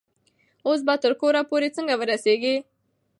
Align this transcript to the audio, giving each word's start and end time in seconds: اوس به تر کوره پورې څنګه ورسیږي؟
اوس 0.67 0.79
به 0.87 0.95
تر 1.03 1.11
کوره 1.19 1.41
پورې 1.49 1.69
څنګه 1.77 1.93
ورسیږي؟ 1.97 2.55